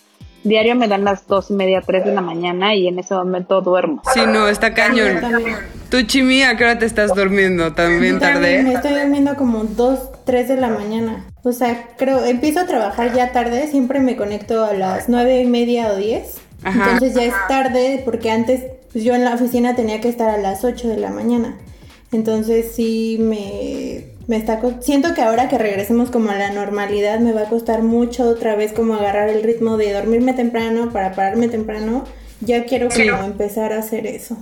[0.46, 3.62] Diario me dan las dos y media, tres de la mañana y en ese momento
[3.62, 4.04] duermo.
[4.14, 5.20] Sí, no, está cañón.
[5.20, 5.58] también.
[5.96, 7.72] Tú, Chimi, ¿a qué hora te estás durmiendo?
[7.72, 8.90] ¿También También me tarde?
[8.90, 11.26] estoy durmiendo como 2, 3 de la mañana.
[11.42, 15.46] O sea, creo, empiezo a trabajar ya tarde, siempre me conecto a las nueve y
[15.46, 16.36] media o 10.
[16.64, 16.84] Ajá.
[16.84, 20.38] Entonces ya es tarde porque antes pues, yo en la oficina tenía que estar a
[20.38, 21.56] las 8 de la mañana.
[22.12, 24.60] Entonces sí me, me está...
[24.82, 28.58] Siento que ahora que regresemos como a la normalidad me va a costar mucho otra
[28.58, 32.04] vez como agarrar el ritmo de dormirme temprano para pararme temprano.
[32.42, 34.36] Ya quiero como empezar a hacer eso.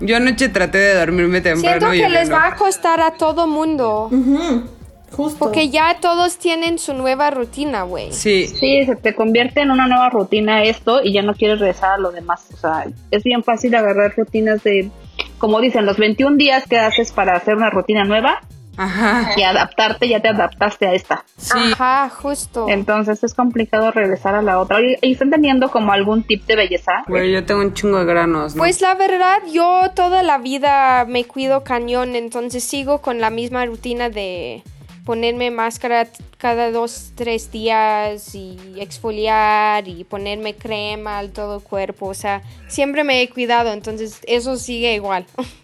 [0.00, 1.78] Yo anoche traté de dormirme temprano.
[1.78, 2.36] Siento que les no.
[2.36, 4.08] va a costar a todo mundo.
[4.10, 4.64] Ujú,
[5.12, 5.38] Justo.
[5.38, 8.12] Porque ya todos tienen su nueva rutina, güey.
[8.12, 8.48] Sí.
[8.48, 11.98] Sí, se te convierte en una nueva rutina esto y ya no quieres regresar a
[11.98, 12.46] lo demás.
[12.52, 14.90] O sea, es bien fácil agarrar rutinas de,
[15.38, 18.40] como dicen, los 21 días que haces para hacer una rutina nueva
[18.76, 19.32] Ajá.
[19.36, 21.24] y adaptarte, ya te adaptaste a esta.
[21.36, 21.72] Sí.
[21.72, 22.66] Ajá, justo.
[22.68, 24.80] Entonces es complicado regresar a la otra.
[24.80, 27.04] ¿Y y están teniendo como algún tip de belleza?
[27.06, 28.54] Güey, yo tengo un chingo de granos.
[28.54, 28.60] ¿no?
[28.60, 33.66] Pues la verdad, yo toda la vida me cuido cañón, entonces sigo con la misma
[33.66, 34.62] rutina de
[35.04, 36.08] ponerme máscara
[36.38, 43.04] cada dos, tres días y exfoliar y ponerme crema al todo cuerpo, o sea, siempre
[43.04, 45.26] me he cuidado, entonces eso sigue igual.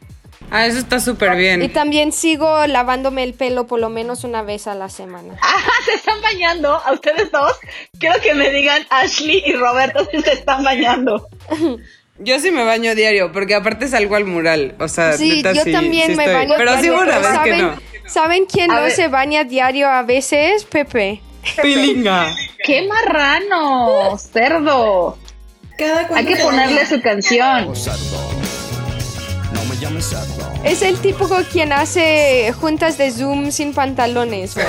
[0.50, 1.72] Ah, eso está súper y bien.
[1.72, 5.34] también sigo lavándome el pelo por lo menos una vez a la semana.
[5.40, 7.52] Ajá, se están bañando a ustedes dos.
[7.98, 11.28] Quiero que me digan Ashley y Roberto si se están bañando.
[12.18, 14.74] Yo sí me baño diario, porque aparte salgo al mural.
[14.80, 16.54] O sea, Sí, neta, yo sí, también sí me estoy- baño.
[16.58, 17.80] Pero sí diario, hubo una pero vez que ¿saben, no.
[18.10, 18.90] ¿Saben quién A no ver.
[18.92, 20.64] se baña diario a veces?
[20.64, 21.22] Pepe.
[21.62, 22.34] Pilinga.
[22.64, 24.18] ¡Qué marrano!
[24.18, 25.16] ¡Cerdo!
[25.78, 27.72] Cada Hay que ponerle su canción.
[30.64, 34.54] Es el típico quien hace juntas de Zoom sin pantalones.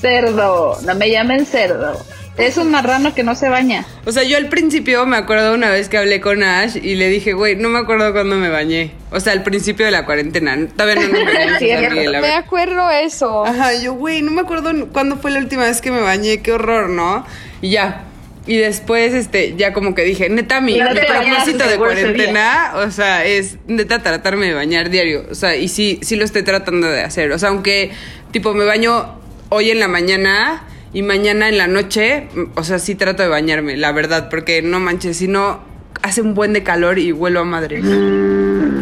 [0.00, 0.78] Cerdo.
[0.84, 2.04] No me llamen cerdo.
[2.36, 3.84] Es un marrano que no se baña.
[4.06, 7.08] O sea, yo al principio me acuerdo una vez que hablé con Ash y le
[7.08, 8.92] dije, güey, no me acuerdo cuándo me bañé.
[9.10, 10.56] O sea, al principio de la cuarentena.
[10.74, 11.18] Todavía no
[11.58, 12.32] Sí, Me ver.
[12.32, 13.44] acuerdo eso.
[13.44, 16.52] Ajá, yo, güey, no me acuerdo cuándo fue la última vez que me bañé, qué
[16.52, 17.24] horror, ¿no?
[17.60, 18.04] Y ya.
[18.46, 23.24] Y después, este, ya como que dije, neta, mi, mi propósito de cuarentena, o sea,
[23.24, 25.26] es neta tratarme de bañar diario.
[25.30, 27.30] O sea, y sí, sí lo estoy tratando de hacer.
[27.30, 27.92] O sea, aunque,
[28.32, 32.96] tipo, me baño hoy en la mañana y mañana en la noche, o sea, sí
[32.96, 35.60] trato de bañarme, la verdad, porque no manches, si no,
[36.02, 37.80] hace un buen de calor y vuelo a madre.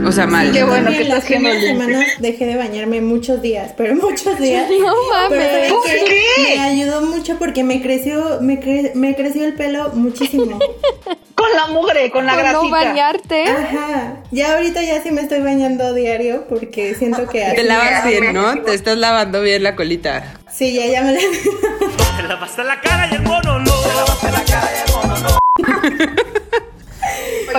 [0.06, 0.50] O sea, mal.
[0.52, 4.68] Qué bueno que las primeras semanas dejé de bañarme muchos días, pero muchos días.
[4.70, 5.46] No mames.
[5.50, 6.04] ¿saben ¿Por qué?
[6.36, 6.54] qué?
[6.56, 10.58] Me ayudó mucho porque me creció, me, cre- me creció el pelo muchísimo.
[11.34, 12.70] Con la mugre, con la Por no grasita.
[12.76, 13.44] bañarte.
[13.44, 14.16] Ajá.
[14.30, 18.60] Ya ahorita ya sí me estoy bañando diario porque siento que Te lavas bien, ¿no?
[18.60, 20.34] Te estás lavando bien la colita.
[20.52, 23.72] Sí, ya ya me la Te lavaste la cara y el mono no.
[23.72, 26.20] Te lavaste la cara y el mono no.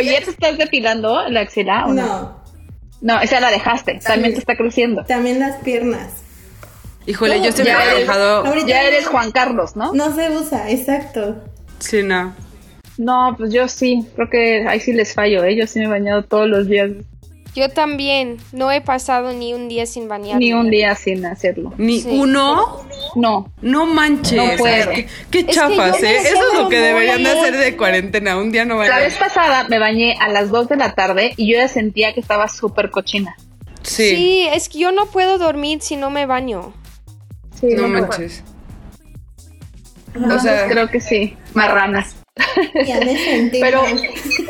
[0.01, 2.05] Oye, ¿te estás depilando la axila o no?
[2.05, 2.41] No,
[3.01, 3.99] No, esa la dejaste.
[4.03, 5.03] También te está creciendo.
[5.05, 6.13] también las piernas.
[7.07, 8.45] Híjole, yo se me Ya había dejado.
[8.45, 9.91] Ahorita Ya eres Juan Carlos, ¿no?
[9.93, 11.43] No se usa, exacto.
[11.79, 12.33] Sí, no.
[12.97, 14.05] No, pues yo sí.
[14.15, 15.55] Creo que ahí sí les fallo, ¿eh?
[15.55, 16.91] Yo sí me he bañado todos los días.
[17.55, 18.37] Yo también.
[18.53, 20.39] No he pasado ni un día sin bañarme.
[20.39, 21.73] Ni un día sin hacerlo.
[21.77, 22.09] Ni Sí.
[22.09, 22.81] uno.
[23.15, 23.51] No.
[23.61, 24.37] No manches.
[24.37, 24.91] No puedo.
[24.91, 26.17] Qué, qué chafas, ¿eh?
[26.17, 28.37] Eso es lo que deberían de hacer de cuarentena.
[28.37, 28.99] Un día no La vayan.
[28.99, 32.21] vez pasada me bañé a las 2 de la tarde y yo ya sentía que
[32.21, 33.35] estaba súper cochina.
[33.83, 34.15] Sí.
[34.15, 36.71] Sí, es que yo no puedo dormir si no me baño.
[37.59, 38.07] Sí, No puedo.
[38.07, 38.43] manches.
[40.13, 41.35] Entonces, O sea- creo que sí.
[41.53, 42.15] Marranas.
[42.85, 43.81] Ya me sentí Pero,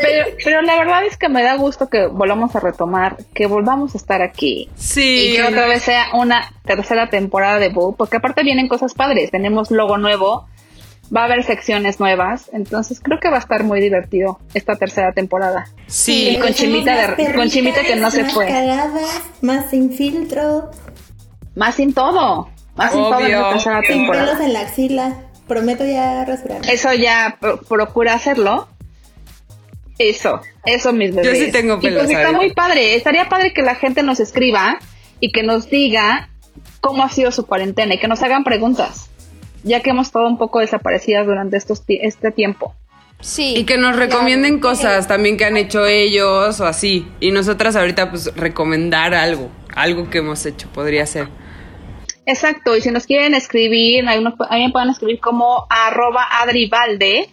[0.01, 3.93] pero, pero la verdad es que me da gusto que volvamos a retomar, que volvamos
[3.95, 4.69] a estar aquí.
[4.77, 5.34] Y Sí.
[5.36, 9.32] que otra vez sea una tercera temporada de Boo, porque aparte vienen cosas padres.
[9.32, 10.47] Tenemos logo nuevo,
[11.15, 15.12] va a haber secciones nuevas, entonces creo que va a estar muy divertido esta tercera
[15.12, 15.67] temporada.
[15.88, 16.30] Sí.
[16.30, 18.47] Y con chimita de- con chimita que no se fue.
[19.41, 20.71] más sin filtro,
[21.56, 24.25] Más sin todo, más sin todo en esta tercera sin temporada.
[24.27, 25.15] pelos en la axila.
[25.52, 26.72] Prometo ya rasurarme.
[26.72, 28.70] Eso ya pro- procura hacerlo.
[29.98, 31.40] Eso, eso mis Yo bebés.
[31.40, 32.96] sí tengo Y pelos pues está muy padre.
[32.96, 34.80] Estaría padre que la gente nos escriba
[35.20, 36.30] y que nos diga
[36.80, 39.10] cómo ha sido su cuarentena y que nos hagan preguntas,
[39.64, 42.74] ya que hemos estado un poco desaparecidas durante estos este tiempo.
[43.20, 43.54] Sí.
[43.58, 47.08] Y que nos recomienden cosas también que han hecho ellos o así.
[47.20, 51.28] Y nosotras ahorita pues recomendar algo, algo que hemos hecho, podría ser.
[52.32, 57.29] Exacto, y si nos quieren escribir, ahí, nos- ahí me pueden escribir como arroba adribalde.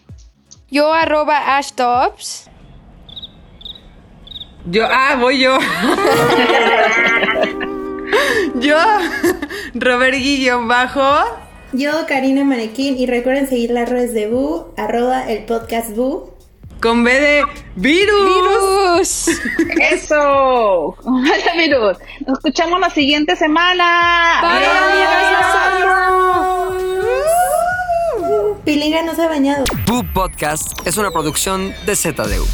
[0.71, 2.51] Yo arroba ashtops.
[4.67, 5.57] Yo, ah, voy yo.
[8.57, 8.77] yo,
[9.75, 11.01] Robert Guillón bajo.
[11.73, 16.35] Yo, Karina Manequín, y recuerden seguir las redes de Boo, arroba el podcast Boo.
[16.81, 19.27] Con B de virus.
[19.27, 19.29] Virus.
[19.81, 20.97] Eso.
[21.05, 21.99] Hola, virus.
[22.25, 24.39] Nos escuchamos la siguiente semana.
[24.43, 25.47] Bye, amigos,
[28.17, 28.59] amo.
[28.65, 29.65] Pilinga no se ha bañado.
[29.87, 32.47] Boo Podcast es una producción de ZDU.